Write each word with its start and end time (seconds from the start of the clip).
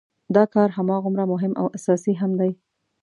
دا 0.35 0.43
کار 0.53 0.69
هماغومره 0.77 1.23
مهم 1.33 1.53
او 1.61 1.67
اساسي 1.77 2.13
هم 2.21 2.31
دی. 2.39 2.51